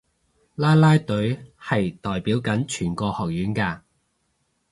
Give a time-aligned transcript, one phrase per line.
[0.55, 3.81] 啦啦隊係代表緊全個學院㗎